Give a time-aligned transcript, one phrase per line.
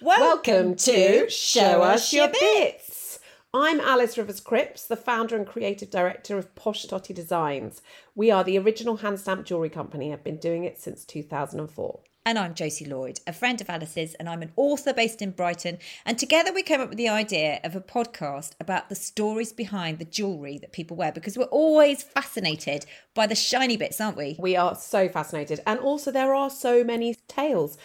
[0.00, 3.18] Welcome to Show Us Your Bits.
[3.52, 7.82] I'm Alice Rivers Cripps, the founder and creative director of Posh Totty Designs.
[8.14, 10.12] We are the original hand stamp jewellery company.
[10.12, 12.00] I've been doing it since 2004.
[12.24, 15.78] And I'm Josie Lloyd, a friend of Alice's, and I'm an author based in Brighton.
[16.06, 19.98] And together we came up with the idea of a podcast about the stories behind
[19.98, 24.36] the jewellery that people wear because we're always fascinated by the shiny bits, aren't we?
[24.38, 25.60] We are so fascinated.
[25.66, 27.76] And also, there are so many tales.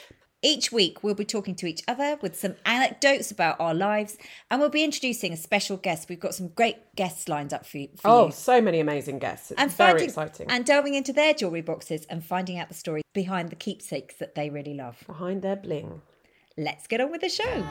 [0.46, 4.18] Each week, we'll be talking to each other with some anecdotes about our lives,
[4.52, 6.10] and we'll be introducing a special guest.
[6.10, 7.88] We've got some great guests lined up for you.
[7.96, 8.32] For Oh, you.
[8.34, 9.52] so many amazing guests.
[9.52, 10.48] It's and very finding- exciting.
[10.50, 14.36] And delving into their jewellery boxes and finding out the story behind the keepsakes that
[14.36, 15.02] they really love.
[15.08, 16.02] Behind their bling.
[16.58, 17.64] Let's get on with the show.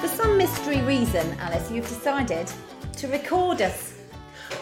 [0.00, 2.50] For some mystery reason, Alice, you've decided
[2.96, 3.94] to record us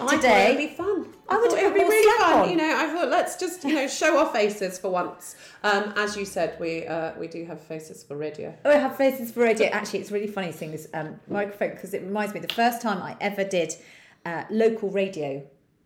[0.00, 1.11] I Today- thought it'd be fun.
[1.32, 2.32] I would thought it'd be really fun.
[2.40, 2.50] on.
[2.50, 5.36] You know, I thought let's just you know show our faces for once.
[5.62, 8.54] Um, as you said, we uh, we do have faces for radio.
[8.64, 9.68] Oh, I have faces for radio.
[9.68, 13.02] Actually, it's really funny seeing this um, microphone because it reminds me the first time
[13.02, 13.74] I ever did
[14.24, 15.42] uh, local radio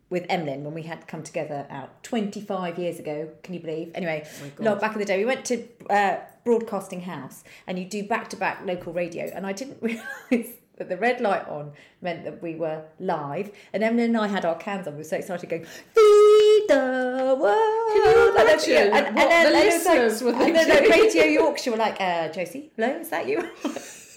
[0.08, 3.28] with Emlyn when we had come together out 25 years ago.
[3.42, 3.90] Can you believe?
[3.94, 4.26] Anyway,
[4.58, 8.30] lot back in the day, we went to uh, Broadcasting House and you do back
[8.30, 9.24] to back local radio.
[9.34, 13.50] And I didn't realise that the red light on meant that we were live.
[13.72, 14.94] And Emlyn and I had our cans on.
[14.94, 17.92] We were so excited going, Feed the world.
[17.92, 20.66] Can you And then- imagine and, what then, the and like- listeners were and then
[20.66, 20.90] thinking?
[20.90, 23.48] like Radio Yorkshire were like, uh, Josie, hello, is that you?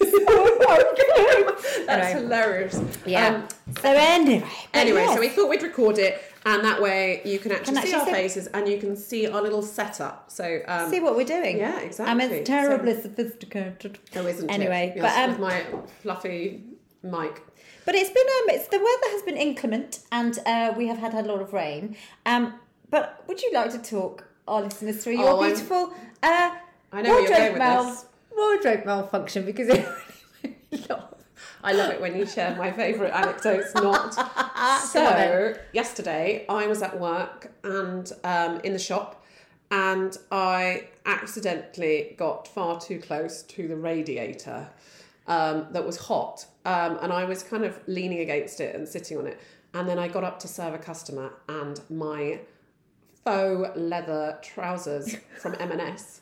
[0.00, 2.12] That's Anyway.
[2.22, 2.80] hilarious.
[3.06, 3.26] Yeah.
[3.36, 3.48] Um,
[3.80, 5.14] so anyway, anyway, yes.
[5.14, 8.00] so we thought we'd record it, and that way you can actually Can see actually
[8.00, 10.30] our see- faces and you can see our little setup.
[10.30, 11.58] So um, see what we're doing.
[11.58, 12.24] Yeah, exactly.
[12.38, 13.98] I'm terribly So- sophisticated.
[14.16, 15.00] Oh, isn't Anyway, it?
[15.00, 15.64] but, Yes, um, with my
[16.02, 16.62] fluffy
[17.02, 17.42] mic.
[17.86, 21.14] But it's been um, it's the weather has been inclement, and uh, we have had
[21.14, 21.96] a lot of rain.
[22.26, 22.54] Um,
[22.90, 26.50] but would you like to talk our listeners through your Oh, I'm- beautiful uh,
[26.92, 28.04] I know where you're going with mal- this.
[28.36, 31.04] wardrobe malfunction because it really made me laugh.
[31.62, 34.16] I love it when you share my favourite anecdotes, not.
[34.92, 39.24] So, yesterday I was at work and um, in the shop,
[39.70, 44.68] and I accidentally got far too close to the radiator
[45.26, 46.44] um, that was hot.
[46.66, 49.40] Um, and I was kind of leaning against it and sitting on it.
[49.72, 52.40] And then I got up to serve a customer, and my
[53.24, 56.20] faux leather trousers from M&S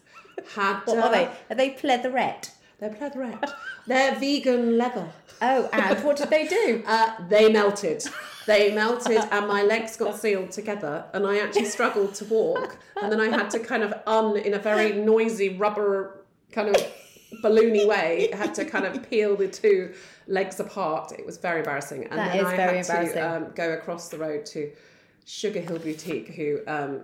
[0.55, 0.81] had.
[0.85, 1.25] What uh, are they?
[1.51, 2.51] Are they pleatherette?
[2.79, 3.51] They're pleatherette.
[3.87, 5.09] They're vegan leather.
[5.43, 6.85] Oh, and what did they do?
[6.87, 8.05] Uh, they melted.
[8.47, 12.79] They melted, and my legs got sealed together, and I actually struggled to walk.
[13.03, 16.77] And then I had to kind of un in a very noisy rubber kind of
[17.43, 18.31] balloony way.
[18.33, 19.95] Had to kind of peel the two
[20.29, 21.13] legs apart.
[21.13, 22.05] It was very embarrassing.
[22.05, 24.73] And That then I had to um, go across the road to
[25.27, 27.03] Sugar Hill Boutique, who um,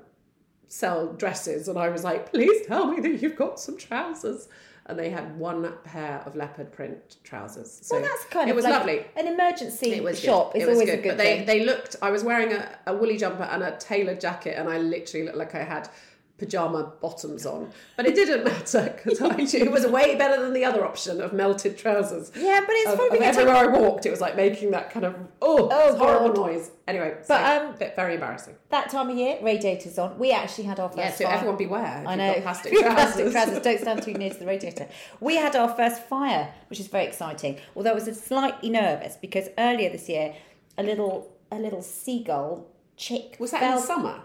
[0.68, 4.48] sell dresses, and I was like, "Please tell me that you've got some trousers."
[4.86, 7.70] And they had one pair of leopard print trousers.
[7.82, 9.06] So well, that's kind it of was like lovely.
[9.16, 10.58] An emergency It was shop good.
[10.62, 10.98] is it was always good.
[10.98, 11.96] a good but They, they looked.
[12.02, 15.38] I was wearing a, a woolly jumper and a tailored jacket, and I literally looked
[15.38, 15.88] like I had
[16.36, 17.70] pajama bottoms on.
[17.96, 19.20] But it didn't matter because
[19.54, 22.32] it was way better than the other option of melted trousers.
[22.34, 25.06] yeah, but it's Of, probably of everywhere I walked, it was like making that kind
[25.06, 26.36] of oh, Oh, horrible God.
[26.52, 26.70] noise.
[26.88, 28.56] Anyway, But, so, um, bit very embarrassing.
[28.70, 30.18] that time of year, radiators on.
[30.18, 31.34] We actually had our first Yeah, so fire.
[31.34, 32.04] everyone beware.
[32.06, 32.34] I know.
[32.34, 32.94] got plastic trousers.
[32.94, 33.60] plastic trousers.
[33.62, 34.88] Don't stand too near to the radiator.
[35.20, 37.58] We had our first fire, which is very exciting.
[37.76, 40.34] Although I was slightly nervous because earlier this year,
[40.76, 42.66] a little a little seagull
[42.96, 44.20] chick Was that fell in the summer?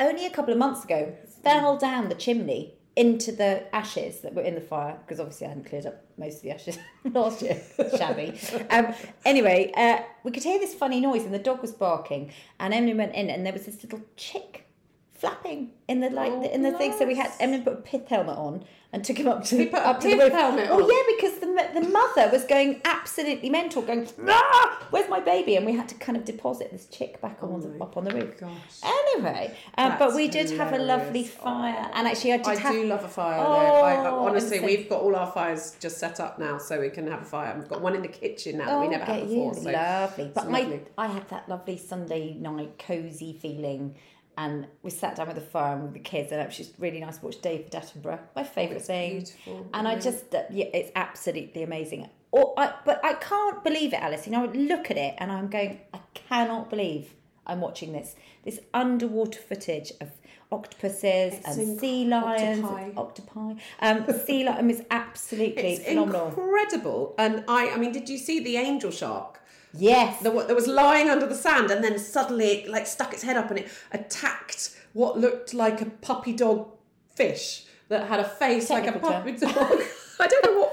[0.00, 4.42] Only a couple of months ago fell down the chimney into the ashes that were
[4.42, 7.60] in the fire because obviously I hadn't cleared up most of the ashes last year.
[7.96, 8.38] Shabby.
[8.70, 8.92] Um,
[9.24, 12.96] anyway, uh, we could hear this funny noise and the dog was barking and Emlyn
[12.96, 14.66] went in and there was this little chick
[15.12, 16.92] flapping in the like Oh, in the thing.
[16.98, 17.40] So we had bless.
[17.40, 20.08] Emlyn put a pith helmet on and took him up to He put up to
[20.08, 20.32] the roof.
[20.32, 20.88] helmet Oh on?
[20.90, 21.48] yeah, because the
[21.80, 25.94] the mother was going absolutely mental, going, ah, "Where's my baby?" And we had to
[25.96, 28.38] kind of deposit this chick back on the, up on the roof.
[28.38, 28.50] Gosh.
[28.82, 31.30] Anyway, um, but we did have a lovely hilarious.
[31.34, 32.72] fire, and actually I did I have.
[32.72, 33.38] do love a fire.
[33.42, 33.52] though.
[33.52, 36.88] I, Oh, honestly, so- we've got all our fires just set up now, so we
[36.88, 37.54] can have a fire.
[37.58, 39.54] We've got one in the kitchen now that we Oh, never had before.
[39.54, 39.60] you.
[39.64, 40.30] So lovely.
[40.34, 40.80] But it's my, lovely.
[40.96, 43.96] I had that lovely Sunday night cozy feeling,
[44.42, 46.72] and we sat down with the fire and with the kids, and it was just
[46.78, 49.10] really nice to watch David Attenborough, my favourite thing.
[49.18, 52.08] beautiful, And I just, uh, yeah, it's absolutely amazing.
[52.30, 54.26] Or I, but I can't believe it, Alice.
[54.26, 57.04] You know, I look at it and I'm going, I cannot believe
[57.46, 58.14] I'm watching this.
[58.44, 60.08] This underwater footage of
[60.52, 62.90] octopuses It's and inc- sea lions, octopi.
[62.96, 63.54] octopi.
[63.80, 66.28] Um, sea lion is absolutely It's phenomenal.
[66.28, 67.14] incredible.
[67.18, 69.40] And I, I mean, did you see the angel shark
[69.74, 70.22] Yes.
[70.22, 73.36] that, that was lying under the sand and then suddenly it like stuck its head
[73.36, 76.68] up and it attacked what looked like a puppy dog
[77.14, 79.54] fish that had a face like a puppy dog.
[80.20, 80.68] I don't know what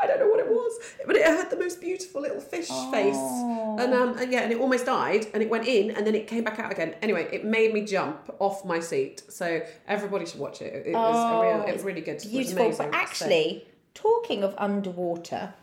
[0.00, 3.16] I don't know what it was, but it had the most beautiful little fish face,
[3.16, 6.26] and um, and yeah, and it almost died, and it went in, and then it
[6.26, 6.94] came back out again.
[7.02, 10.72] Anyway, it made me jump off my seat, so everybody should watch it.
[10.74, 12.16] It, it was a real, it was really good.
[12.16, 12.66] It was Beautiful.
[12.66, 12.90] amazing.
[12.90, 15.54] But So- actually, talking of underwater,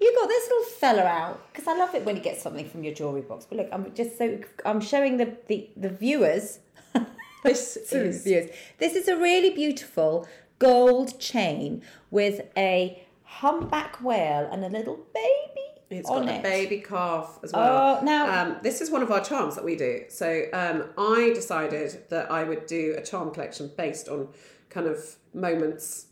[0.00, 2.84] you got this little fella out because I love it when you get something from
[2.84, 3.46] your jewelry box.
[3.46, 6.60] But look, I'm just so I'm showing the the, the viewers.
[7.44, 8.50] this is viewers.
[8.78, 10.26] This is a really beautiful
[10.58, 15.60] gold chain with a humpback whale and a little baby
[15.90, 16.38] It's on got it.
[16.38, 17.98] a baby calf as well.
[18.00, 20.04] Oh, now- um, this is one of our charms that we do.
[20.08, 24.28] So um, I decided that I would do a charm collection based on
[24.70, 26.06] kind of moments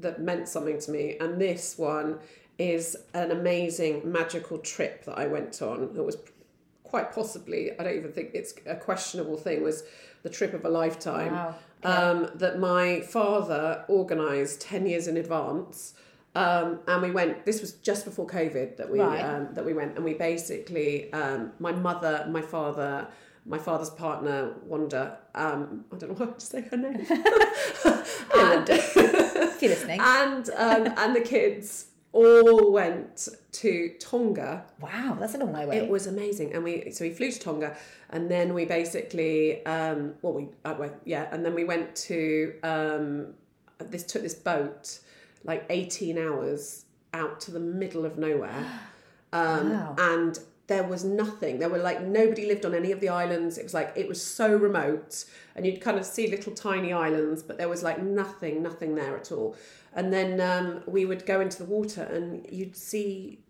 [0.00, 2.18] that meant something to me, and this one
[2.58, 5.92] is an amazing magical trip that I went on.
[5.94, 6.16] That was
[6.82, 9.82] quite possibly, I don't even think it's a questionable thing, was
[10.22, 11.32] the trip of a lifetime.
[11.32, 11.54] Wow.
[11.82, 15.94] Um, that my father organised 10 years in advance.
[16.34, 19.20] Um, and we went, this was just before COVID that we, Right.
[19.20, 19.94] um, that we went.
[19.96, 23.08] And we basically, um, my mother, my father,
[23.44, 27.06] my father's partner, Wanda, um, I don't know how to say her name.
[28.34, 30.00] and, If you're listening.
[30.02, 35.76] and, um, and the kids all went to Tonga wow, that's a long way away.
[35.78, 37.76] it was amazing, and we so we flew to Tonga,
[38.10, 42.54] and then we basically, um, well, we uh, well, yeah, and then we went to
[42.62, 43.34] um,
[43.78, 45.00] this took this boat
[45.44, 48.64] like eighteen hours out to the middle of nowhere,
[49.32, 49.96] um, Wow.
[49.98, 51.58] and there was nothing.
[51.58, 53.58] There were like nobody lived on any of the islands.
[53.58, 55.24] It was like it was so remote,
[55.54, 59.16] and you'd kind of see little tiny islands, but there was like nothing, nothing there
[59.16, 59.56] at all.
[59.94, 63.40] And then um, we would go into the water, and you'd see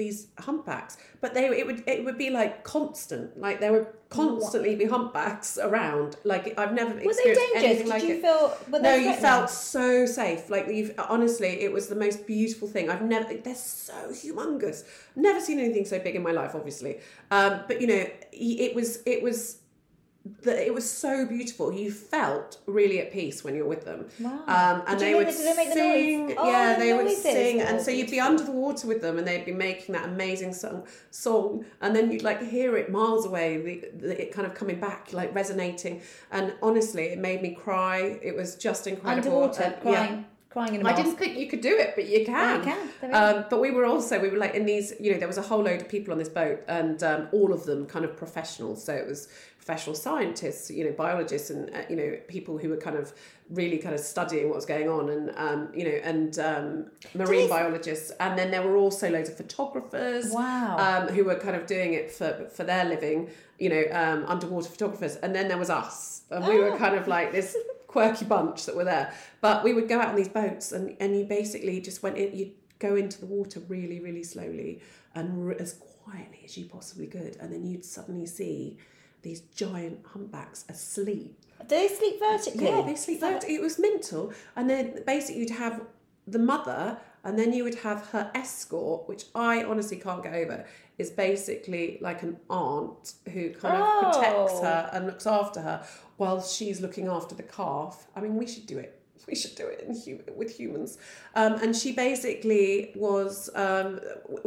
[0.00, 4.74] these humpbacks, but they it would it would be like constant, like there would constantly
[4.74, 6.16] be humpbacks around.
[6.24, 7.78] Like I've never were they dangerous?
[7.78, 8.22] Did like you it.
[8.22, 8.56] feel?
[8.70, 10.48] Were No, you felt so safe.
[10.48, 12.88] Like you've honestly, it was the most beautiful thing.
[12.90, 13.34] I've never.
[13.34, 14.84] They're so humongous.
[15.14, 17.00] Never seen anything so big in my life, obviously.
[17.30, 19.58] Um, but you know, it was it was.
[20.42, 21.72] The, it was so beautiful.
[21.72, 24.06] You felt really at peace when you're with them.
[24.20, 24.44] Wow.
[24.46, 26.34] Um, and they would the- they the sing.
[26.38, 29.00] Oh, yeah, the they would sing, and Oh, so you'd be under the water with
[29.00, 32.90] them, and they'd be making that amazing song, song, and then you'd like hear it
[32.90, 36.02] miles away, the, the, it kind of coming back, like resonating.
[36.30, 38.18] And honestly, it made me cry.
[38.22, 39.42] It was just incredible.
[39.44, 41.02] underwater, And, yeah, crying, in a I mask.
[41.02, 42.60] didn't think you could do it, but you can.
[42.60, 43.14] Oh, you can.
[43.14, 44.92] Um, but we were also we were like in these.
[45.00, 47.52] You know, there was a whole load of people on this boat, and um, all
[47.52, 48.84] of them kind of professionals.
[48.84, 52.76] So it was professional scientists, you know, biologists, and uh, you know, people who were
[52.76, 53.12] kind of
[53.50, 57.48] really kind of studying what was going on, and um, you know, and um, marine
[57.48, 60.76] biologists, and then there were also loads of photographers Wow.
[60.78, 64.68] um, who were kind of doing it for for their living, you know, um, underwater
[64.70, 66.76] photographers, and then there was us, and we were Oh.
[66.78, 67.56] kind of like this
[67.90, 69.12] quirky bunch that were there.
[69.40, 72.36] But we would go out on these boats, and and you basically just went in,
[72.36, 74.80] you go into the water really, really slowly
[75.14, 78.78] and r- as quietly as you possibly could, and then you'd suddenly see
[79.22, 82.64] these giant humpbacks asleep Do they sleep vertically?
[82.64, 83.44] yeah, they sleep out.
[83.48, 84.32] It was mental.
[84.56, 85.82] And then basically you'd have
[86.26, 90.64] the mother and then you would have her escort, which I honestly can't get over,
[90.96, 94.00] is basically like an aunt who kind of oh.
[94.10, 94.62] protects Oh.
[94.62, 95.84] her and looks after her
[96.20, 98.06] while she's looking after the calf.
[98.14, 98.92] I mean, we should do it.
[99.30, 100.90] We should do it in hu- with humans.
[101.40, 104.00] Um, and she basically was um,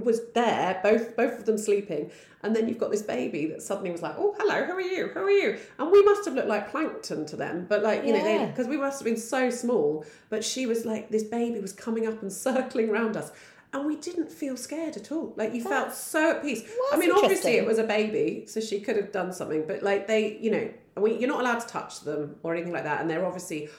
[0.07, 2.03] was there, both both of them sleeping,
[2.41, 5.03] and then you've got this baby that suddenly was like, "Oh, hello, who are you?
[5.13, 8.11] Who are you?" And we must have looked like plankton to them, but like you
[8.13, 8.39] know, Yeah.
[8.39, 10.05] they because we must have been so small.
[10.33, 13.31] But she was like, this baby was coming up and circling around us.
[13.73, 15.33] And we didn't feel scared at all.
[15.37, 16.61] Like you felt so at peace.
[16.91, 19.63] I mean, obviously it was a baby, so she could have done something.
[19.71, 22.83] But like they, you know, we, you're not allowed to touch them or anything like
[22.83, 23.01] that.
[23.01, 23.69] And they're obviously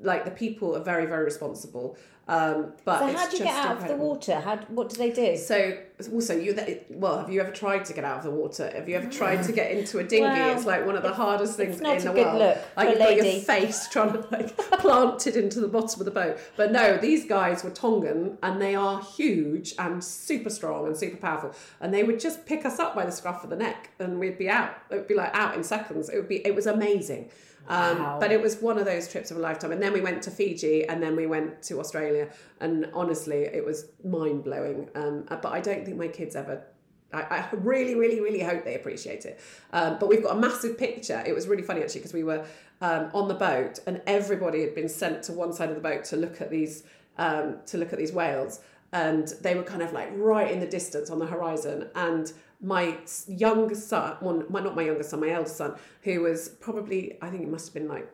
[0.00, 1.96] like the people are very, very responsible.
[2.26, 4.40] Um, but So it's how do you get out of the water?
[4.40, 5.36] How what do they do?
[5.36, 5.76] So
[6.12, 6.56] also you
[6.90, 8.70] well, have you ever tried to get out of the water?
[8.74, 10.22] Have you ever tried to get into a dinghy?
[10.24, 12.38] Well, it's like one of the hardest things in the world.
[12.38, 16.10] look like you've got your face trying to like planted into the bottom of the
[16.10, 16.38] boat.
[16.56, 21.18] But no, these guys were Tongan and they are huge and super strong and super
[21.18, 21.52] powerful.
[21.80, 24.38] And they would just pick us up by the scruff of the neck and we'd
[24.38, 24.78] be out.
[24.90, 26.08] It would be like out in seconds.
[26.08, 27.30] It would be it was amazing.
[27.68, 28.18] Um, Wow.
[28.20, 29.72] But it was one of those trips of a lifetime.
[29.72, 32.28] And then we went to Fiji and then we went to Australia.
[32.60, 34.88] And honestly, it was mind blowing.
[34.94, 36.64] Um, but I don't think my kids ever.
[37.12, 39.40] I, I really, really, really hope they appreciate it.
[39.72, 41.22] Um, but we've got a massive picture.
[41.26, 42.44] It was really funny actually because we were
[42.80, 46.04] um, on the boat and everybody had been sent to one side of the boat
[46.06, 46.82] to look at these
[47.16, 48.60] um, to look at these whales,
[48.92, 51.88] and they were kind of like right in the distance on the horizon.
[51.94, 52.32] And
[52.64, 52.96] my
[53.28, 57.28] youngest son, well, my, not my youngest son, my eldest son, who was probably, I
[57.28, 58.08] think it must have been like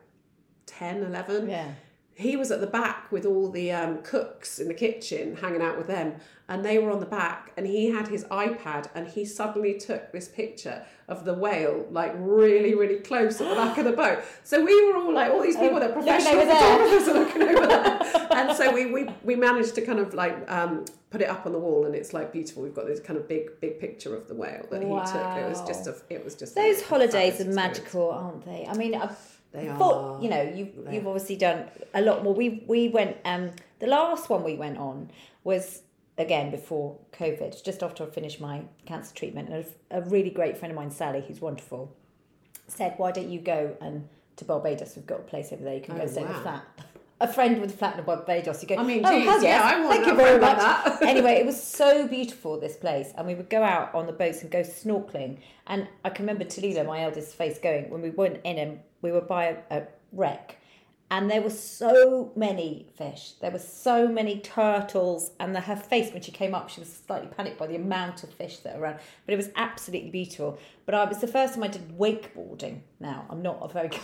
[0.65, 1.71] 10, 11 Yeah.
[2.15, 5.77] He was at the back with all the um, cooks in the kitchen hanging out
[5.77, 6.15] with them
[6.47, 10.11] and they were on the back and he had his ipad and he suddenly took
[10.11, 14.19] this picture of the whale like really really close at the back of the boat.
[14.43, 17.13] So we were all like all these people Oh, that are looking professional photographers are
[17.13, 18.27] looking over there.
[18.31, 21.51] And so we, we we managed to kind of like um, put it up on
[21.53, 22.63] the wall and it's like beautiful.
[22.63, 25.37] We've got this kind of big big picture of the whale that he took.
[25.43, 27.55] It was just a it was just Those holidays are experience.
[27.55, 28.65] magical, aren't they?
[28.69, 30.19] I mean, I've They are.
[30.21, 32.33] you know, you've you've obviously done a lot more.
[32.33, 35.11] We we went um the last one we went on
[35.43, 35.81] was
[36.17, 40.57] again before COVID, just after I finished my cancer treatment, and a, a really great
[40.57, 41.93] friend of mine, Sally, who's wonderful,
[42.67, 44.95] said, "Why don't you go and to Barbados?
[44.95, 45.75] We've got a place over there.
[45.75, 46.63] You can go Oh, stay in a flat."
[47.19, 48.63] A friend with a flat in Barbados.
[48.63, 48.77] You go.
[48.77, 49.61] I mean, oh, geez, yeah, yes.
[49.61, 50.57] I want Thank you very much.
[50.57, 51.01] that.
[51.13, 54.41] anyway, it was so beautiful this place, and we would go out on the boats
[54.41, 55.37] and go snorkeling.
[55.67, 59.11] And I can remember Talila, my eldest, face going when we went in and we
[59.11, 60.57] were by a, a wreck,
[61.11, 63.33] and there were so many fish.
[63.41, 66.91] There were so many turtles, and the, her face when she came up, she was
[67.05, 68.99] slightly panicked by the amount of fish that were around.
[69.25, 70.57] But it was absolutely beautiful.
[70.85, 72.79] But I was the first time I did wakeboarding.
[72.99, 73.89] Now I'm not a very.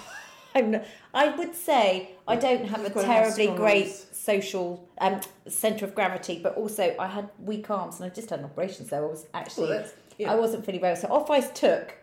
[0.56, 5.22] I'm not, I would say I don't have You've a have terribly great social um,
[5.48, 8.86] centre of gravity, but also I had weak arms and I just had an operation,
[8.86, 9.86] so I was actually Well,
[10.18, 10.32] yeah.
[10.32, 10.96] I wasn't feeling well.
[10.96, 11.96] So off I took,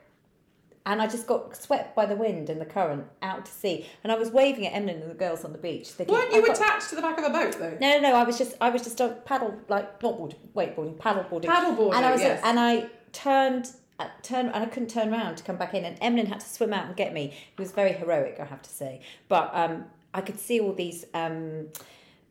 [0.87, 4.13] and I just got swept by the wind and the current out to sea, and
[4.13, 5.89] I was waving at Emlyn and the girls on the beach.
[5.91, 8.15] Thinking, weren't you got- attached to the back of a boat though No, no, no.
[8.17, 12.05] I was just I was just a paddle like not board, wakeboarding, paddleboarding, Paddleboarding, and
[12.07, 12.41] I was yes.
[12.45, 13.69] and I turned.
[13.99, 16.49] uh, Turned and I couldn't turn around to come back in, and Emlyn had to
[16.49, 17.27] swim out and get me.
[17.57, 19.01] It was very heroic, I have to say.
[19.29, 21.69] But um, I could see all these um,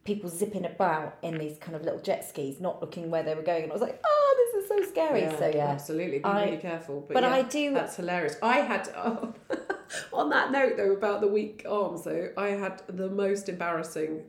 [0.03, 3.41] people zipping about in these kind of little jet skis, not looking where they were
[3.41, 6.19] going, and I was like, "Oh, is so scary." so yeah, absolutely.
[6.19, 7.01] Be I- really careful.
[7.07, 8.35] But, but yeah, I do- That's hilarious.
[8.41, 9.33] I had oh,
[10.13, 11.97] on that note though about the weak arm.
[11.97, 14.21] So I had the most embarrassing,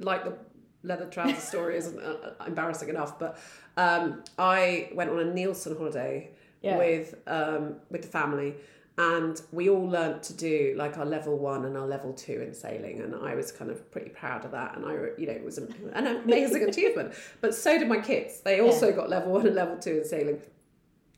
[0.00, 0.34] like the
[0.82, 3.38] leather trouser story isn't uh, embarrassing enough, but
[3.76, 6.30] um, I went on a Neilson holiday
[6.62, 6.78] Yeah.
[6.78, 8.54] with um, with the family.
[8.98, 12.52] And we all learnt to do like our level one and our level two in
[12.52, 14.76] sailing, and I was kind of pretty proud of that.
[14.76, 17.14] And I, you know, it was an amazing achievement.
[17.40, 20.42] But so did my kids; they also got level one and level two in sailing.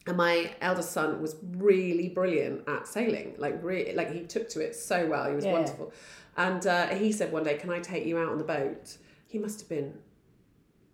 [0.06, 3.34] And my eldest son was really brilliant at sailing.
[3.38, 5.28] Like really, like he took to it so well.
[5.28, 5.52] He was Yeah.
[5.54, 5.92] wonderful.
[6.36, 9.38] And uh, he said one day, "Can I take you out on the boat?" He
[9.38, 9.94] must have been,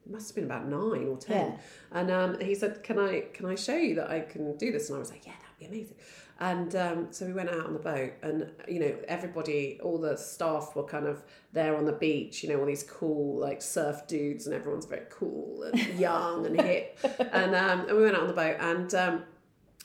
[0.08, 1.52] must have been about nine or ten.
[1.52, 1.56] Yeah.
[1.92, 4.88] And um, he said, "Can I can I show you that I can do this?"
[4.88, 5.96] And I was like, "Yeah, that'd be amazing."
[6.40, 10.16] And um, so we went out on the boat, and you know, everybody, all the
[10.16, 12.42] staff were kind of there on the beach.
[12.42, 16.59] You know, all these cool like surf dudes, and everyone's very cool and young and
[16.59, 16.99] hip.
[17.32, 19.25] And um, and we went out on the boat, and um,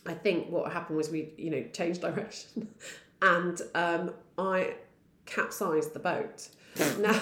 [0.06, 2.70] I think what happened was we, you know, changed direction,
[3.22, 4.76] and um, I
[5.26, 6.48] capsized the boat.
[7.00, 7.22] now,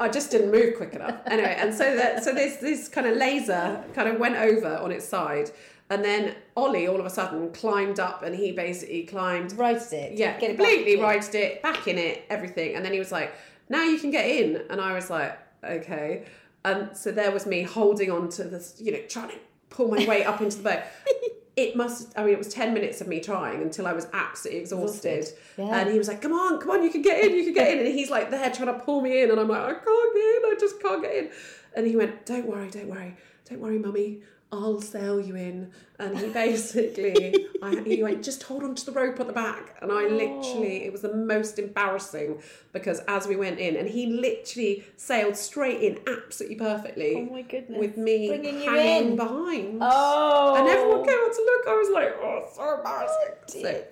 [0.00, 1.20] I just didn't move quick enough.
[1.26, 4.92] Anyway, and so that so this this kind of laser kind of went over on
[4.92, 5.50] its side,
[5.92, 10.18] and then Ollie all of a sudden climbed up, and he basically climbed righted it.
[10.18, 10.66] yeah, get it back.
[10.66, 11.02] completely Yeah.
[11.10, 12.74] righted it, back in it, everything.
[12.76, 13.30] And then he was like,
[13.68, 14.62] now you can get in.
[14.70, 16.24] And I was like, okay.
[16.64, 19.36] And so there was me holding on to this, you know, trying to
[19.70, 20.82] pull my way up into the boat.
[21.54, 24.62] It must, I mean, it was 10 minutes of me trying until I was absolutely
[24.62, 25.18] exhausted.
[25.18, 25.38] Exhausted.
[25.58, 25.80] Yeah.
[25.80, 27.70] And he was like, come on, come on, you can get in, you can get
[27.72, 27.78] in.
[27.84, 29.30] And he's like there trying to pull me in.
[29.30, 31.30] And I'm like, I can't get in, I just can't get in.
[31.76, 33.14] And he went, don't worry, don't worry,
[33.50, 34.22] don't worry, mummy.
[34.52, 35.72] I'll sail you in.
[35.98, 39.76] And he basically, I, he went, just hold on to the rope at the back.
[39.80, 42.42] And I literally, it was the most embarrassing
[42.72, 47.42] because as we went in, and he literally sailed straight in absolutely perfectly Oh my
[47.42, 47.78] goodness.
[47.78, 49.16] with me Bringing hanging in.
[49.16, 49.78] behind.
[49.80, 50.56] Oh.
[50.58, 51.66] And everyone came out to look.
[51.68, 53.62] I was like, oh, so embarrassing.
[53.62, 53.84] dear, so,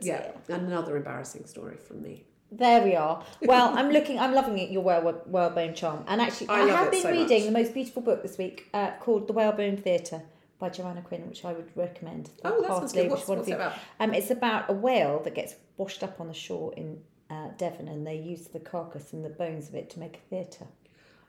[0.48, 2.24] yeah, another embarrassing story from me.
[2.52, 3.24] There we are.
[3.42, 4.18] Well, I'm looking.
[4.18, 4.70] I'm loving it.
[4.72, 7.46] Your whale, whalebone charm, and actually, I I, have been so reading much.
[7.46, 10.22] the most beautiful book this week uh, called The Whalebone Theatre
[10.60, 12.30] by Joanna Quinn, which I would recommend.
[12.44, 13.10] Oh, that sounds good.
[13.10, 13.72] What's, what's it about?
[13.98, 17.00] Um, it's about a whale that gets washed up on the shore in
[17.30, 20.20] uh, Devon, and they use the carcass and the bones of it to make a
[20.30, 20.66] theatre.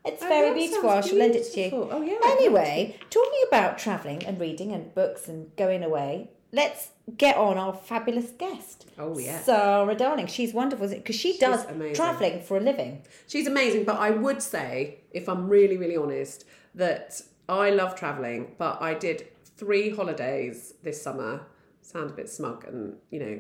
[0.03, 0.89] It's Oh, very beautiful.
[0.89, 1.69] I shall lend it to you.
[1.91, 2.17] Oh, yeah.
[2.25, 7.73] Anyway, talking about travelling and reading and books and going away, let's get on our
[7.73, 8.87] fabulous guest.
[8.97, 9.39] Oh, yeah.
[9.41, 10.25] Sara Darling.
[10.27, 13.03] She's wonderful because she does travelling for a living.
[13.27, 18.53] She's amazing, but I would say, if I'm really, really honest, that I love travelling,
[18.57, 21.45] but I did three holidays this summer.
[21.81, 23.39] Sound a bit smug and, you know.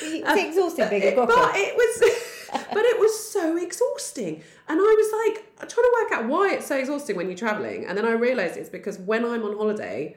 [0.00, 2.34] It's exhausting being a but it was
[2.72, 6.66] but it was so exhausting and i was like trying to work out why it's
[6.66, 10.16] so exhausting when you're traveling and then i realized it's because when i'm on holiday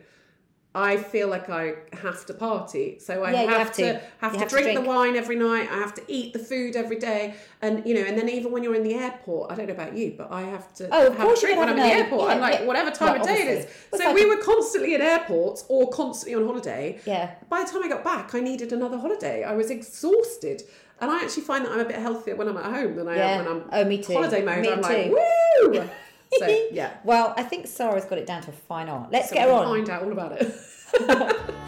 [0.78, 4.02] I feel like I have to party, so I Yeah, have, have to, to.
[4.20, 4.80] have to have to drink, drink.
[4.80, 5.68] the wine every night.
[5.72, 8.64] I have to eat the food every day, and you know, and then even when
[8.64, 11.30] you're in the airport, I don't know about you, but I have to Oh, have
[11.30, 12.66] a drink when I'm in the airport, and yeah, like yeah.
[12.66, 13.54] whatever time Well, of day obviously.
[13.54, 13.66] is.
[13.94, 17.00] It's so like we a- were constantly in airports or constantly on holiday.
[17.06, 17.32] Yeah.
[17.50, 19.44] By the time I got back, I needed another holiday.
[19.44, 20.64] I was exhausted.
[21.00, 23.16] And I actually find that I'm a bit healthier when I'm at home than I
[23.18, 23.28] Yeah.
[23.30, 24.14] am when I'm Oh, me too.
[24.14, 24.62] holiday mode.
[24.62, 25.90] Me I'm like, woo!
[26.34, 29.12] So yeah, Well, I think Sara's got it down to a fine art.
[29.12, 29.66] Let's so get her on.
[29.66, 30.54] find out all about it.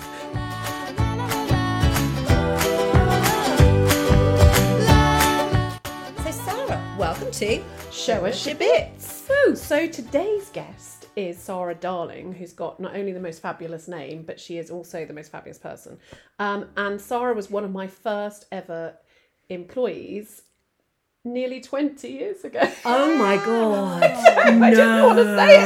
[6.24, 9.28] So, Sara, welcome to Show us your bits.
[9.30, 9.56] Woo.
[9.56, 14.39] So today's guest is Sara Darling, who's got not only the most fabulous name, but
[14.39, 15.98] she is also the most fabulous person.
[16.38, 18.96] Um, and Sara was one of my first ever
[19.50, 20.44] employees
[21.26, 22.62] nearly 20 years ago.
[22.86, 24.04] Oh my god!
[24.04, 25.58] I didn't want to say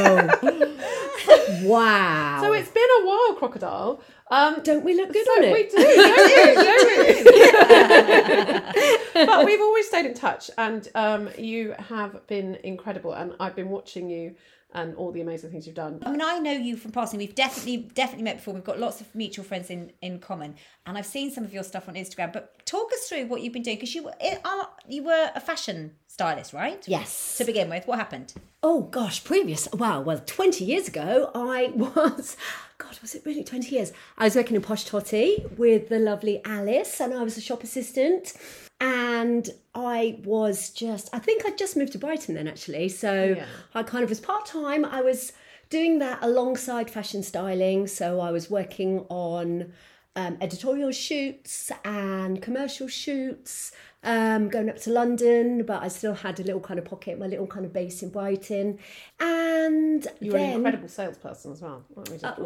[1.62, 1.64] it.
[1.68, 2.38] wow.
[2.42, 4.02] So it's been a while, Crocodile.
[4.30, 5.52] Um, don't we look good so on it?
[5.52, 7.24] we do, don't we?
[7.54, 8.74] Don't
[9.14, 9.26] we?
[9.26, 13.12] but we've always stayed in touch, and um, you have been incredible.
[13.12, 14.34] And I've been watching you
[14.74, 16.00] and all the amazing things you've done.
[16.04, 17.18] I mean, I know you from passing.
[17.18, 18.54] We've definitely, definitely met before.
[18.54, 21.62] We've got lots of mutual friends in, in common, and I've seen some of your
[21.62, 22.32] stuff on Instagram.
[22.32, 24.14] But talk us through what you've been doing because you were
[24.88, 26.86] you were a fashion stylist, right?
[26.86, 27.36] Yes.
[27.38, 28.34] To begin with, what happened?
[28.62, 29.68] Oh gosh, previous.
[29.72, 30.00] Wow.
[30.00, 32.36] Well, twenty years ago, I was.
[32.78, 33.92] God, was it really twenty years?
[34.18, 37.62] I was working in Posh Totty with the lovely Alice, and I was a shop
[37.62, 38.34] assistant.
[38.80, 41.08] And I was just.
[41.12, 42.88] I think I'd just moved to Brighton then, actually.
[42.88, 43.46] So Yeah.
[43.74, 44.84] I kind of was part time.
[44.84, 45.32] I was
[45.70, 47.86] doing that alongside fashion styling.
[47.86, 49.72] So I was working on
[50.16, 53.72] um, editorial shoots and commercial shoots,
[54.04, 57.26] um, going up to London, but I still had a little kind of pocket, my
[57.26, 58.78] little kind of base in Brighton.
[59.18, 61.84] And You were an incredible salesperson as well.
[61.96, 62.38] Let me just-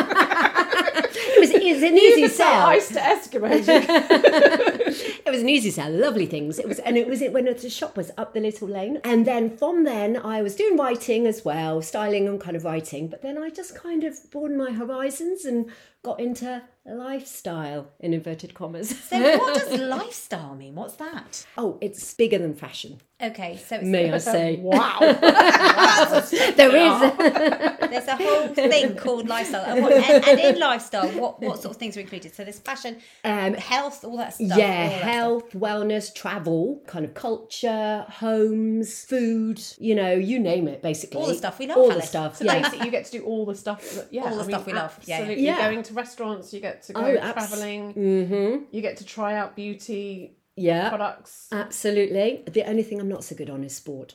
[0.00, 3.68] it was, it was an easy sell ice to Eskimos.
[5.28, 6.58] It was an easy sell, lovely things.
[6.58, 8.98] It was, and it was it when the shop was up the little lane.
[9.04, 13.08] And then from then, I was doing writing as well, styling and kind of writing.
[13.08, 15.70] But then I just kind of broadened my horizons and
[16.02, 18.88] got into lifestyle in inverted commas.
[19.08, 20.74] So, what does lifestyle mean?
[20.74, 21.46] What's that?
[21.56, 24.56] oh, it's bigger than fashion, Okay, so it's, may I say?
[24.60, 24.98] wow.
[25.00, 27.90] there is.
[27.90, 31.74] there's a whole thing called lifestyle, and, what, and, and in lifestyle, what what sort
[31.74, 32.34] of things are included?
[32.34, 34.56] So there's fashion, Um, health, all that stuff.
[34.56, 35.02] yeah, all that stuff.
[35.02, 41.20] health, wellness, travel, kind of culture, homes, food, you know, you name it, basically.
[41.20, 42.08] All the stuff we love, All the Alice.
[42.08, 42.60] stuff, So yeah.
[42.62, 43.82] basically, you get to do all the stuff.
[43.94, 45.16] That, yeah, All the I mean, stuff we love, yeah.
[45.16, 45.58] Absolutely, Yeah.
[45.70, 47.94] going to restaurants, you get to go Oh, abs- traveling.
[47.94, 48.64] Mm-hmm.
[48.70, 51.48] You get to try out beauty Yeah, products.
[51.52, 52.42] absolutely.
[52.50, 54.14] The only thing I'm not so good on is sport.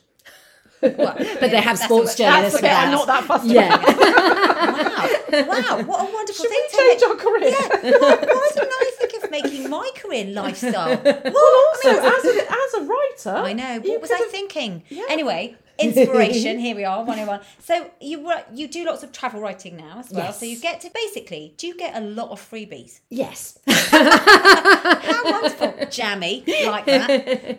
[0.82, 2.74] Well, But they have sports journalists for okay.
[2.74, 3.46] I'm not that fussed.
[3.46, 3.80] Yeah.
[5.34, 7.10] Wow, wow, what a wonderful Should thing we to change make.
[7.10, 7.50] our career?
[7.50, 10.96] Yeah, why, why didn't I think of making my career lifestyle?
[11.04, 13.80] Well, also as a, as a writer, I know.
[13.80, 14.84] What was I could've- thinking?
[14.88, 15.04] Yeah.
[15.08, 16.58] Anyway, inspiration.
[16.58, 17.40] here we are, 101.
[17.60, 20.26] So you you do lots of travel writing now as well.
[20.26, 20.40] Yes.
[20.40, 23.00] So you get to basically, do you get a lot of freebies?
[23.10, 23.58] yes.
[23.94, 27.58] How wonderful, jammy like that.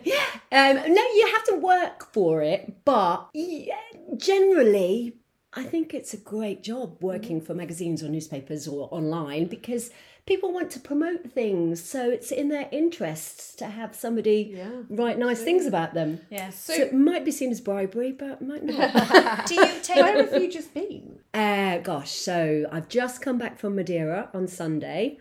[0.52, 3.74] Um, no, you have to work for it, but yeah,
[4.16, 5.14] generally,
[5.54, 9.90] I think it's a great job working for magazines or newspapers or online because
[10.26, 11.82] people want to promote things.
[11.82, 14.70] So it's in their interests to have somebody Yeah.
[14.90, 16.20] write nice things about them.
[16.30, 16.50] Yeah.
[16.50, 19.46] So, it might be seen as bribery, but might not.
[19.46, 21.20] Do you take Where have you just been?
[21.36, 25.18] Uh, gosh, so I've just come back from Madeira on Sunday.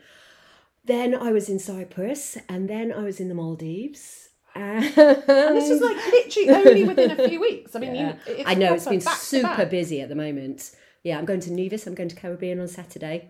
[0.85, 4.29] Then I was in Cyprus, and then I was in the Maldives.
[4.55, 7.75] And This is like literally only within a few weeks.
[7.75, 8.13] I mean, Yeah.
[8.27, 10.71] you, it's I know it's been super busy at the moment.
[11.03, 11.85] Yeah, I'm going to Nevis.
[11.85, 13.29] I'm going to Caribbean on Saturday.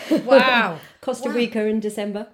[0.24, 0.78] wow.
[1.00, 1.34] Costa Wow.
[1.34, 2.28] Rica in December.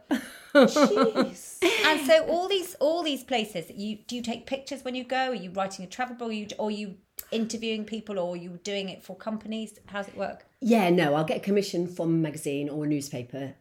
[0.54, 1.56] Jeez.
[1.88, 5.30] And so all these all these places, you do you take pictures when you go?
[5.30, 6.30] Are you writing a travel blog?
[6.30, 6.96] Or you, are you
[7.30, 9.78] interviewing people, or are you doing it for companies?
[9.86, 10.44] How's it work?
[10.60, 13.54] Yeah, no, I'll get a commission from a magazine or a newspaper.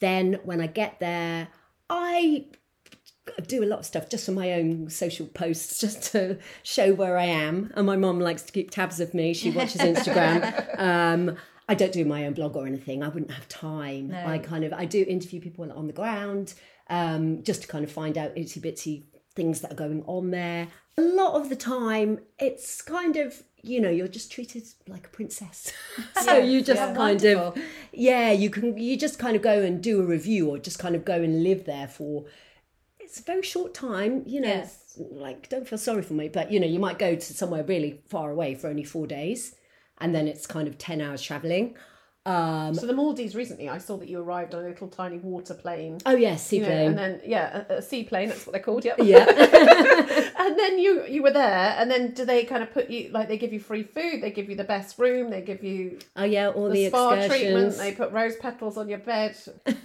[0.00, 1.48] Then when I get there,
[1.88, 2.46] I
[3.46, 7.16] do a lot of stuff just for my own social posts, just to show where
[7.16, 7.72] I am.
[7.76, 9.34] And my mom likes to keep tabs of me.
[9.34, 10.78] She watches Instagram.
[10.80, 11.36] um,
[11.68, 13.02] I don't do my own blog or anything.
[13.02, 14.14] I wouldn't have time.
[14.14, 16.54] I kind of I do interview people on the ground,
[16.88, 19.04] um, just to kind of find out itsy bitsy
[19.34, 20.68] things that are going on there.
[20.96, 25.10] A lot of the time, it's kind of you know you're just treated like a
[25.10, 25.72] princess.
[26.22, 26.94] so you just yeah.
[26.94, 27.58] kind of
[27.92, 30.94] yeah you can you just kind of go and do a review or just kind
[30.94, 32.24] of go and live there for
[32.98, 36.52] it's a very short time you know it's like don't feel sorry for me but
[36.52, 39.54] you know you might go to somewhere really far away for only four days
[40.00, 41.76] and then it's kind of 10 hours traveling
[42.26, 45.54] Um, So the Maldives recently, I saw that you arrived on a little tiny water
[45.54, 45.98] plane.
[46.04, 48.28] oh yes, You know, and then yeah, a, a seaplane.
[48.28, 48.84] That's what they're called.
[48.84, 48.96] Yep.
[49.02, 49.24] yeah.
[50.38, 53.28] and then you you were there, and then do they kind of put you like
[53.28, 54.20] they give you free food?
[54.20, 55.30] They give you the best room.
[55.30, 57.78] They give you oh yeah, all the, the, spa treatment.
[57.78, 59.34] They put rose petals on your bed.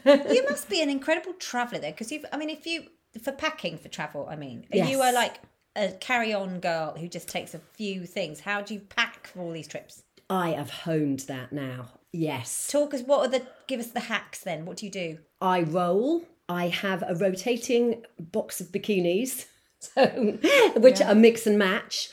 [0.06, 2.26] you must be an incredible traveller though, because you've.
[2.34, 2.88] I mean, if you
[3.22, 5.40] for packing for travel, I mean, if you are like
[5.76, 8.40] a carry-on girl who just takes a few things.
[8.40, 10.04] How do you pack for all these trips?
[10.30, 11.90] I have honed that now.
[12.12, 12.68] Yes.
[12.72, 13.02] Talk us.
[13.02, 13.46] What are the?
[13.68, 14.66] Give us the hacks then.
[14.66, 15.20] What do you do?
[15.42, 16.24] I roll.
[16.48, 19.46] I have a rotating box of bikinis,
[19.80, 20.38] so
[20.76, 22.10] which are mix and match.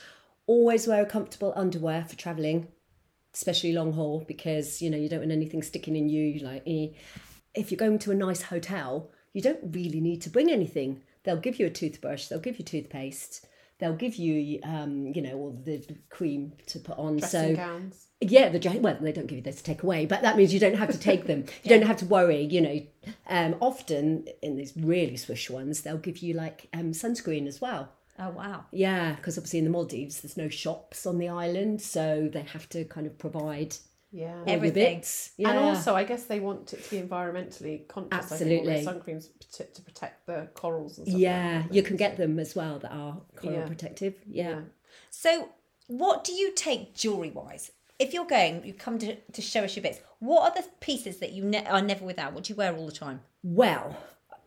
[0.47, 2.67] Always wear a comfortable underwear for traveling,
[3.33, 6.39] especially long haul, because you know you don't want anything sticking in you.
[6.39, 6.87] Like eh.
[7.53, 11.03] if you're going to a nice hotel, you don't really need to bring anything.
[11.23, 12.27] They'll give you a toothbrush.
[12.27, 13.45] They'll give you toothpaste.
[13.81, 17.17] They'll give you, um, you know, all the cream to put on.
[17.17, 18.07] Dressing so gowns.
[18.21, 18.79] yeah, the.
[18.79, 20.91] Well, they don't give you those to take away, but that means you don't have
[20.91, 21.45] to take them.
[21.63, 22.43] You don't have to worry.
[22.43, 22.81] You know,
[23.27, 27.89] um, often in these really swish ones, they'll give you like um, sunscreen as well.
[28.19, 28.65] Oh wow.
[28.71, 32.69] Yeah, because obviously in the Maldives, there's no shops on the island, so they have
[32.69, 33.75] to kind of provide
[34.11, 34.31] Yeah.
[34.31, 35.03] all your Everything.
[35.37, 35.49] Yeah.
[35.49, 38.31] And also, I guess they want it to be environmentally conscious.
[38.31, 38.73] Absolutely.
[38.73, 41.19] I think, all the suncreams to, to protect the corals and stuff.
[41.19, 43.65] yeah, like you can get them as well that are coral Yeah.
[43.67, 44.15] protective.
[44.27, 44.49] Yeah.
[44.49, 44.59] Yeah.
[45.09, 45.49] So,
[45.87, 47.71] what do you take jewelry wise?
[47.99, 49.99] If you're going, you come to, to show us your bits.
[50.19, 52.33] What are the pieces that you ne- are never without?
[52.33, 53.21] What do you wear all the time?
[53.43, 53.95] Well,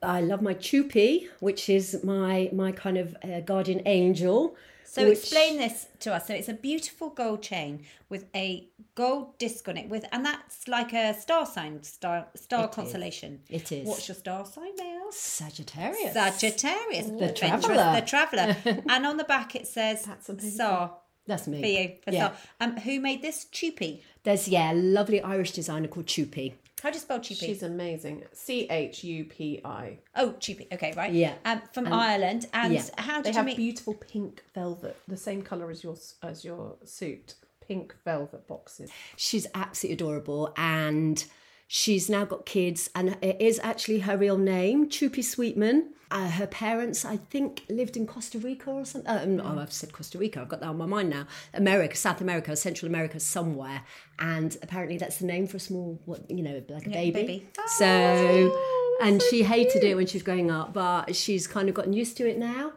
[0.02, 4.56] I love my Chupi, which is my my kind of uh, guardian angel.
[4.94, 6.26] So which- explain this to us.
[6.28, 10.68] So it's a beautiful gold chain with a gold disc on it, with and that's
[10.68, 12.74] like a star sign, star star It is.
[12.76, 13.40] constellation.
[13.48, 13.88] It is.
[13.88, 15.18] What's your star sign, may I ask?
[15.18, 16.12] Sagittarius.
[16.12, 18.00] Sagittarius, The traveller.
[18.00, 18.56] the traveller,
[18.88, 20.54] and on the back it says That's.
[20.54, 21.60] Star That's me.
[21.60, 21.88] for you.
[22.04, 22.26] For Yeah.
[22.28, 22.36] Star.
[22.60, 23.46] Um, who made this?
[23.52, 24.02] Chupi.
[24.24, 26.54] There's yeah, a lovely Irish designer called Chupi.
[26.82, 27.38] How do you spell Chupi?
[27.40, 28.24] She's amazing.
[28.32, 29.98] C H U P I.
[30.16, 30.70] Oh, Chupi.
[30.72, 31.12] Okay, right.
[31.12, 31.34] Yeah.
[31.44, 32.46] Um, from Ireland.
[32.52, 32.82] And yeah.
[32.98, 33.56] how They did you have meet?
[33.56, 37.36] beautiful pink velvet, the same colour as your as your suit.
[37.66, 38.90] Pink velvet boxes.
[39.16, 41.24] She's absolutely adorable and
[41.66, 45.90] she's now got kids and it is actually her real name, Chupi Sweetman.
[46.10, 49.10] Uh, her parents, I think, lived in Costa Rica or something.
[49.10, 50.40] Um, Oh, I've said Costa Rica.
[50.42, 51.26] I've got that on my mind now.
[51.54, 53.82] America, South America, Central America, somewhere.
[54.20, 57.12] And apparently, that's the name for a small, what you know, like a Yeah, baby.
[57.22, 57.46] baby.
[57.66, 58.56] So,
[59.02, 62.16] and she hated it when she was growing up, but she's kind of gotten used
[62.18, 62.72] to it now.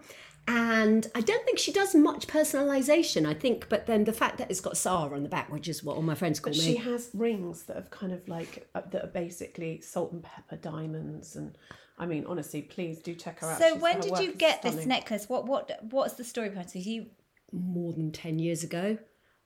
[0.48, 3.28] And I don't think she does much personalisation.
[3.28, 5.84] I think, but then the fact that it's got Sara on the back, which is
[5.84, 6.64] what all my friends call But me.
[6.66, 10.56] she has rings that have kind of like uh, that are basically salt and pepper
[10.56, 11.58] diamonds, and
[12.00, 13.60] I mean, honestly, please do check her out.
[13.60, 15.28] So She's- when did you is get this necklace?
[15.28, 16.80] What what what's the story behind it?
[16.80, 17.08] You
[17.52, 18.98] more than 10 years ago.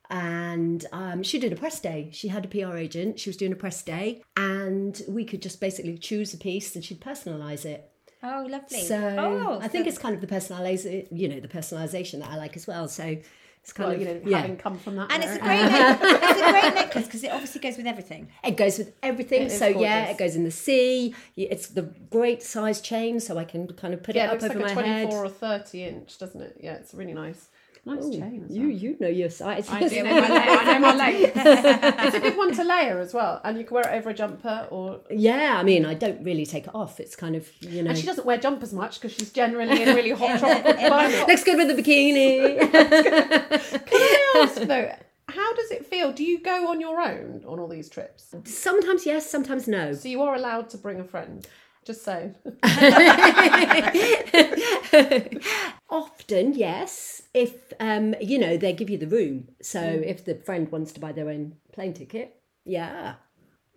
[0.10, 2.10] And um, she did a press day.
[2.12, 3.20] She had a PR agent.
[3.20, 4.22] She was doing a press day.
[4.36, 7.90] And we could just basically choose a piece and she'd personalise it.
[8.24, 8.82] Oh, lovely.
[8.84, 12.38] So oh, I think it's kind of the personalisation, you know, the personalisation that I
[12.38, 12.88] like as well.
[12.88, 13.18] So
[13.64, 14.42] it's kind Well, of, you know, yeah.
[14.42, 17.32] having come from that, and it's a great neck- it's a great necklace because it
[17.32, 18.28] obviously goes with everything.
[18.44, 19.44] It goes with everything.
[19.44, 21.14] It is So yeah, it goes in the sea.
[21.38, 24.42] It's the great size chain, so I can kind of put Yeah, it it up
[24.42, 25.26] looks over like a twenty-four head.
[25.26, 26.58] or thirty inch, doesn't it?
[26.60, 27.50] Yeah, it's really nice.
[27.84, 28.46] Nice Ooh, chain.
[28.48, 28.72] You well.
[28.72, 29.68] you know your size.
[29.68, 31.32] I do know my lay- I know my length.
[31.36, 34.14] it's a good one to layer as well, and you can wear it over a
[34.14, 35.02] jumper or.
[35.10, 37.00] yeah, I mean, I don't really take it off.
[37.00, 37.90] It's kind of you know.
[37.90, 41.28] And she doesn't wear jumpers much because she's generally in a really hot tropical climate.
[41.28, 42.60] Looks good with the bikini.
[42.72, 44.96] Can I ask though,
[45.30, 46.12] how does it feel?
[46.12, 48.36] Do you go on your own on all these trips?
[48.44, 49.94] sometimes yes, sometimes no.
[49.94, 51.48] So you are allowed to bring a friend.
[51.84, 52.36] Just saying.
[55.90, 57.24] Often, yes.
[57.34, 59.50] If um, you know, they give you the room.
[59.62, 63.16] So if the friend wants to buy their own plane ticket, yeah,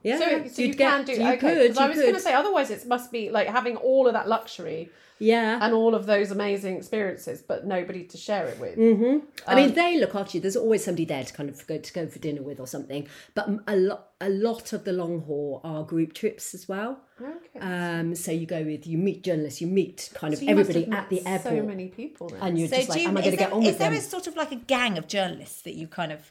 [0.04, 0.18] yeah.
[0.18, 1.12] So, so you you'd get- can do.
[1.14, 1.36] You okay.
[1.38, 1.68] could.
[1.68, 4.28] 'cause I was going to say otherwise it must be like having all of that
[4.28, 5.58] luxury yeah.
[5.64, 8.76] and all of those amazing experiences, but nobody to share it with.
[8.78, 9.18] Mm-hmm.
[9.46, 10.40] I Um, mean, they look after you.
[10.42, 13.06] There's always somebody there to kind of go to go for dinner with or something.
[13.34, 17.00] But a lot, a lot of the long haul are group trips as well.
[17.20, 17.60] Okay.
[17.60, 21.08] Um, so you go with, you meet journalists, you meet kind of So everybody at
[21.08, 22.28] the met airport, So many people.
[22.30, 22.40] Then.
[22.42, 23.90] and you're So just like, you, am I going to get on is with there
[23.90, 23.98] them?
[24.00, 26.30] a sort of like a gang of journalists that you kind of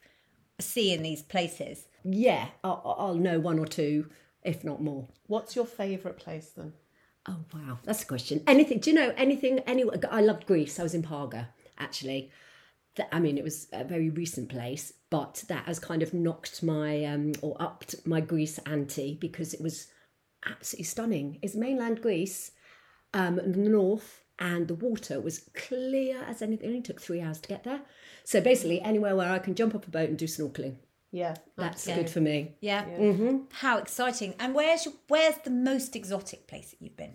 [0.59, 1.87] see in these places?
[2.03, 4.09] Yeah, I'll, I'll know one or two,
[4.43, 5.07] if not more.
[5.27, 6.73] What's your favourite place then?
[7.27, 8.43] Oh wow, that's a question.
[8.47, 8.79] Anything?
[8.79, 9.59] Do you know anything?
[9.59, 9.85] Any?
[10.11, 10.79] I loved Greece.
[10.79, 12.31] I was in Parga actually.
[13.11, 17.03] I mean, it was a very recent place, but that has kind of knocked my
[17.05, 19.87] um, or upped my Greece ante because it was
[20.45, 21.39] absolutely stunning.
[21.41, 22.51] It's mainland Greece,
[23.13, 26.65] um, in the north, and the water was clear as anything.
[26.65, 27.81] It only took three hours to get there.
[28.25, 30.75] So basically, anywhere where I can jump off a boat and do snorkeling.
[31.13, 32.03] Yeah, That's absolutely.
[32.03, 32.55] good for me.
[32.59, 32.85] Yeah.
[32.85, 33.37] Mm-hmm.
[33.51, 34.33] How exciting!
[34.39, 37.13] And where's your, where's the most exotic place that you've been?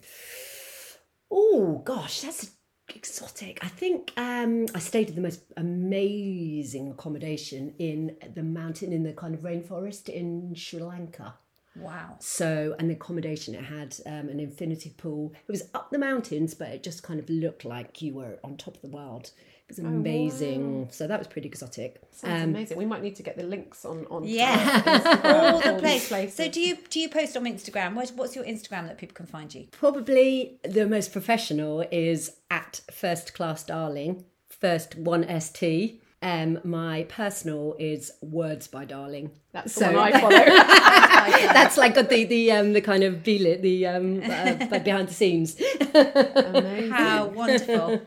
[1.33, 2.53] Oh gosh, that's
[2.95, 3.59] exotic.
[3.61, 9.13] I think um, I stayed at the most amazing accommodation in the mountain in the
[9.13, 11.35] kind of rainforest in Sri Lanka.
[11.75, 12.17] Wow.
[12.21, 15.33] So, and the accommodation it had um, an infinity pool.
[15.47, 18.57] It was up the mountains, but it just kind of looked like you were on
[18.57, 19.33] top of the world.
[19.69, 20.89] It was amazing.
[20.91, 22.01] So that was pretty exotic.
[22.13, 22.79] Sounds Um, amazing.
[22.79, 24.25] We might need to get the links on on.
[24.25, 26.09] Yeah, Instagram, all the place.
[26.09, 26.37] places.
[26.37, 27.95] So do you do you post on Instagram?
[27.95, 29.67] What, what's your Instagram that people can find you?
[29.71, 36.01] Probably the most professional is at First Class Darling, first one ST.
[36.21, 39.31] Um, my personal is Words by Darling.
[39.53, 40.31] That's So- I follow.
[41.53, 45.09] That's like got the the um the kind of be lit the um uh, behind
[45.09, 45.61] the scenes.
[45.95, 46.91] Amazing.
[46.91, 48.01] How wonderful.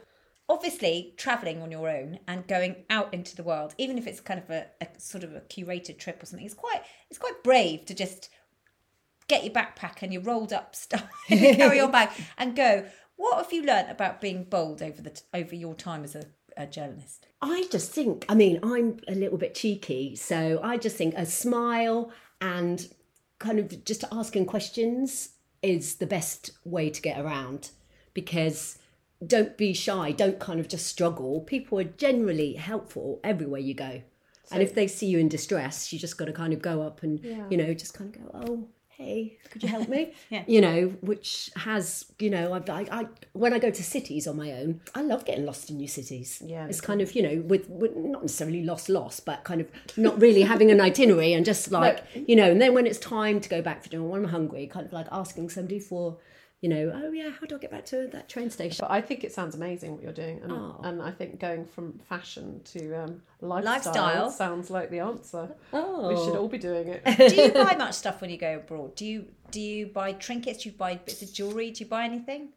[0.51, 4.37] Obviously, traveling on your own and going out into the world, even if it's kind
[4.37, 7.85] of a, a sort of a curated trip or something, it's quite it's quite brave
[7.85, 8.29] to just
[9.29, 12.85] get your backpack and your rolled up stuff and your carry on bag and go.
[13.15, 16.25] What have you learnt about being bold over the over your time as a,
[16.57, 17.27] a journalist?
[17.41, 21.25] I just think, I mean, I'm a little bit cheeky, so I just think a
[21.25, 22.11] smile
[22.41, 22.85] and
[23.39, 25.29] kind of just asking questions
[25.61, 27.69] is the best way to get around
[28.13, 28.77] because
[29.25, 31.41] don't be shy, don't kind of just struggle.
[31.41, 34.01] People are generally helpful everywhere you go.
[34.51, 37.03] and if they see you in distress, you just got to kind of go up
[37.03, 40.13] and, you know, just kind of go, oh, hey, could you help me?
[40.29, 40.43] Yeah.
[40.47, 44.35] You know, which has, you know, I, I, I, when I go to cities on
[44.37, 46.41] my own, I love getting lost in new cities.
[46.45, 49.67] Yeah, It's kind of, you know, with, with not necessarily lost, lost, but kind of
[49.97, 53.39] not really having an itinerary and just like, you know, and then when it's time
[53.39, 56.17] to go back for dinner, when I'm hungry, kind of like asking somebody for,
[56.61, 58.77] you know, oh yeah, how do I get back to that train station?
[58.81, 60.79] But I think it sounds amazing what you're doing, and, Oh.
[60.83, 64.29] and I think going from fashion to um, lifestyle, Lifestyle.
[64.31, 65.49] sounds like the answer.
[65.73, 66.09] Oh.
[66.09, 67.03] We should all be doing it.
[67.29, 68.95] Do you buy much stuff when you go abroad?
[68.95, 70.63] Do you do you buy trinkets?
[70.63, 71.71] Do you buy bits of jewelry?
[71.71, 72.49] Do you buy anything?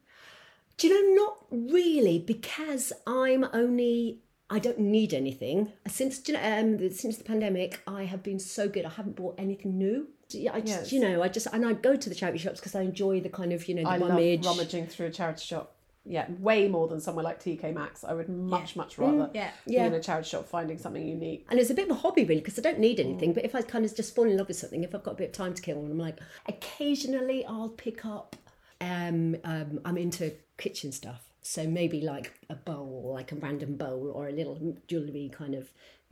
[0.76, 4.20] Do you know, not really, because I'm only.
[4.50, 7.80] I don't need anything since you know, um, since the pandemic.
[7.86, 8.84] I have been so good.
[8.84, 10.08] I haven't bought anything new.
[10.34, 10.92] Yeah, I just Yes.
[10.92, 13.28] you know I just and I go to the charity shops because I enjoy the
[13.28, 15.70] kind of you know the I love rummaging through a charity shop.
[16.06, 18.04] Yeah, way more than somewhere like TK Maxx.
[18.04, 19.50] I would much, much rather Yeah.
[19.66, 19.86] be Yeah.
[19.86, 21.46] in a charity shop finding something unique.
[21.48, 23.30] And it's a bit of a hobby, really, because I don't need anything.
[23.30, 23.34] Mm.
[23.36, 25.16] But if I kind of just fall in love with something, if I've got a
[25.16, 28.36] bit of time to kill, and I'm like, occasionally I'll pick up.
[28.80, 34.10] Um, um, I'm into kitchen stuff, so maybe like a bowl, like a random bowl,
[34.14, 35.70] or a little jewellery kind of,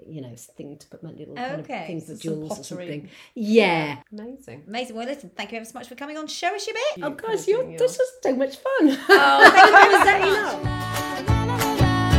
[0.09, 2.65] you know, thing to put my little kind Okay, of things so with jewels or
[2.65, 3.09] something.
[3.35, 3.99] Yeah.
[4.13, 4.65] Amazing.
[4.67, 4.97] Amazing.
[4.97, 6.27] Well, listen, thank you ever so much for coming on.
[6.27, 7.05] Show us your bit.
[7.05, 8.03] Oh, You guys, you're, thing, this yeah.
[8.03, 8.99] is so much fun.
[9.09, 11.83] Oh, thank you very so much.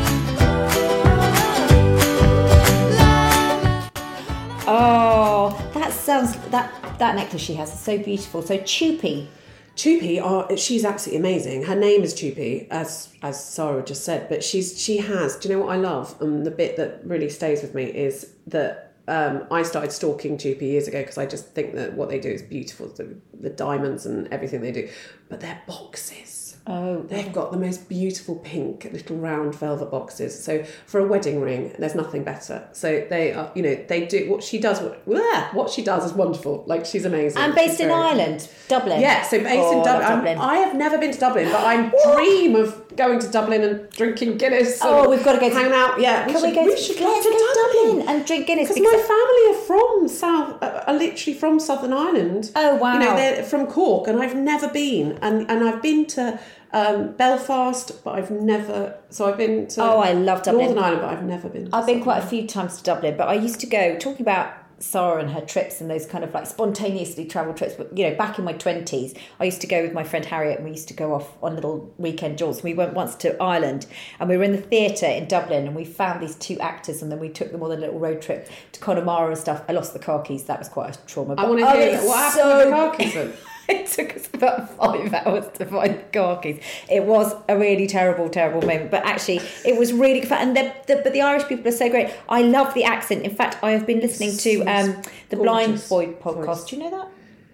[4.66, 9.28] Oh, that sounds that that necklace she has is so beautiful, so Chupi.
[9.76, 11.64] Chupi, are she's absolutely amazing.
[11.64, 14.30] Her name is Chupi, as as Sara just said.
[14.30, 15.36] But she's she has.
[15.36, 16.16] Do you know what I love?
[16.22, 20.62] And the bit that really stays with me is that um, I started stalking Chupi
[20.62, 22.88] years ago because I just think that what they do is beautiful.
[22.88, 24.90] The, the diamonds and everything they do,
[25.28, 26.43] but their boxes.
[26.66, 30.42] Oh, They've got the most beautiful pink little round velvet boxes.
[30.42, 32.66] So for a wedding ring, there's nothing better.
[32.72, 34.80] So they are, you know, they do what she does.
[35.04, 36.64] What, what she does is wonderful.
[36.66, 37.42] Like she's amazing.
[37.42, 39.02] and based She's in very- Ireland, Dublin.
[39.02, 40.08] yeah, so based Oh, in Dublin.
[40.10, 40.38] Dublin.
[40.38, 44.38] I have never been to Dublin, but I dream of going to Dublin and drinking
[44.38, 44.80] Guinness.
[44.82, 46.00] Oh, we've got to go to- hang out.
[46.00, 46.64] Yeah, Can we go?
[46.64, 48.70] We to, should go to Dublin and drink Guinness.
[48.70, 52.52] Because my family are from South, uh, are literally from Southern Ireland.
[52.56, 52.94] Oh, wow.
[52.94, 56.40] You know, they're from Cork, and I've never been, and and I've been to
[56.74, 58.98] um, Belfast, but I've never.
[59.10, 59.82] So I've been to.
[59.84, 60.66] Oh, I love Dublin.
[60.66, 61.70] Northern Ireland, but I've never been.
[61.70, 63.98] To I've been Southern quite a few times to Dublin, but I used to go
[63.98, 67.76] talking about Sara and her trips and those kind of like spontaneously travel trips.
[67.76, 70.58] But you know, back in my twenties, I used to go with my friend Harriet,
[70.58, 72.64] and we used to go off on little weekend jaunts.
[72.64, 73.86] We went once to Ireland,
[74.20, 77.12] and we were in the theatre in Dublin, and we found these two actors, and
[77.12, 79.64] then we took them on a little road trip to Connemara and stuff.
[79.70, 80.46] I lost the car keys.
[80.46, 81.36] That was quite a trauma.
[81.36, 83.40] But, I want to But- hear oh, what happened so with the car keys.
[83.70, 86.62] it took us about five hours to find the car keys.
[86.90, 90.50] It was a really terrible, terrible moment, but actually, it was really good fun.
[90.50, 92.14] And the, the, but the Irish people are so great.
[92.28, 93.24] I love the accent.
[93.24, 96.68] In fact, I have been listening to um, the Blind Boy podcast.
[96.68, 97.13] Do you know that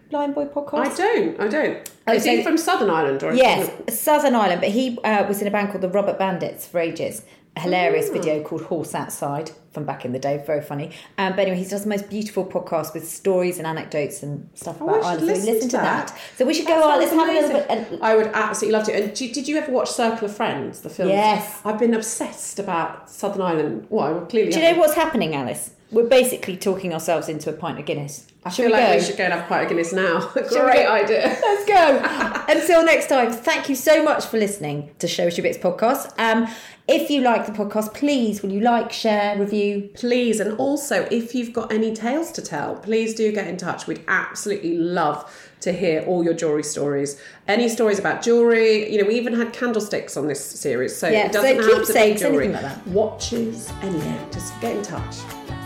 [0.09, 0.73] Blind Boy podcast?
[0.91, 1.39] I don't.
[1.39, 1.91] I don't.
[2.07, 3.33] Oh, Is so- he from Southern Ireland or?
[3.33, 3.69] Yes,
[3.99, 7.23] Southern Ireland, but he uh, was in a band called the Rubberbandits for ages.
[7.55, 8.13] A hilarious Ah.
[8.13, 10.91] video called Horse Outside from back in the day, very funny.
[11.17, 14.77] Um, but anyway, he does the most beautiful podcast with stories and anecdotes and stuff
[14.79, 15.19] Oh, about Ireland.
[15.21, 16.07] So listen listen to that.
[16.09, 16.19] that.
[16.37, 16.99] So we should That go on.
[16.99, 17.65] Let's sounds have a little bit.
[17.91, 18.95] And, I would absolutely love to.
[18.95, 21.09] And did, did you ever watch Circle of Friends, the film?
[21.09, 21.59] Yes.
[21.65, 23.87] I've been obsessed about Southern Ireland.
[23.89, 24.51] Well, clearly.
[24.51, 25.71] do you know what's happening, Alice?
[25.91, 28.27] We're basically talking ourselves into a pint of Guinness.
[28.45, 28.95] I Shall feel we like go?
[28.97, 30.27] we should go and have a pint of Guinness now.
[30.33, 31.37] Great idea.
[31.41, 32.45] Let's go.
[32.47, 36.13] Until next time, thank you so much for listening to Show Us Your Bits podcast.
[36.19, 36.47] Um,
[36.87, 39.89] if you like the podcast, please will you like, share, review?
[39.93, 43.85] Please, and also if you've got any tales to tell, please do get in touch.
[43.85, 45.29] We'd absolutely love
[45.61, 47.21] to hear all your jewelry stories.
[47.47, 48.89] Any stories about jewelry?
[48.91, 51.87] You know, we even had candlesticks on this series, so Yeah, it doesn't so have
[51.87, 52.47] to be jewelry.
[52.47, 52.85] like.
[52.87, 54.17] Watches, anything.
[54.31, 55.17] Just get in touch.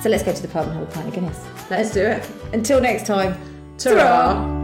[0.03, 1.39] So let's go to the pub and have a pint of Guinness.
[1.69, 2.29] Let's do it.
[2.51, 3.37] Until next time,
[3.77, 4.62] Ta-ra.